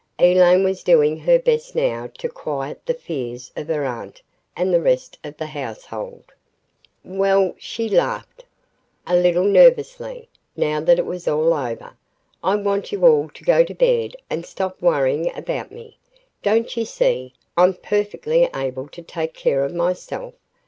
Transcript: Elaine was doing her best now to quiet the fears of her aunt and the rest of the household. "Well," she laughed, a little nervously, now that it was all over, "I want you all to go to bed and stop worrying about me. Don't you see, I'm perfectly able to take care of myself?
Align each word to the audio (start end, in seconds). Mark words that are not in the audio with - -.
Elaine 0.19 0.63
was 0.63 0.81
doing 0.81 1.15
her 1.15 1.37
best 1.37 1.75
now 1.75 2.07
to 2.17 2.27
quiet 2.27 2.83
the 2.87 2.93
fears 2.95 3.51
of 3.55 3.67
her 3.67 3.85
aunt 3.85 4.19
and 4.57 4.73
the 4.73 4.81
rest 4.81 5.19
of 5.23 5.37
the 5.37 5.45
household. 5.45 6.23
"Well," 7.05 7.53
she 7.59 7.87
laughed, 7.87 8.43
a 9.05 9.15
little 9.15 9.43
nervously, 9.43 10.27
now 10.57 10.79
that 10.81 10.97
it 10.97 11.05
was 11.05 11.27
all 11.27 11.53
over, 11.53 11.95
"I 12.43 12.55
want 12.55 12.91
you 12.91 13.05
all 13.05 13.29
to 13.29 13.43
go 13.43 13.63
to 13.63 13.75
bed 13.75 14.15
and 14.27 14.43
stop 14.43 14.81
worrying 14.81 15.31
about 15.37 15.71
me. 15.71 15.99
Don't 16.41 16.75
you 16.75 16.83
see, 16.83 17.35
I'm 17.55 17.75
perfectly 17.75 18.49
able 18.55 18.87
to 18.87 19.03
take 19.03 19.35
care 19.35 19.63
of 19.63 19.71
myself? 19.71 20.33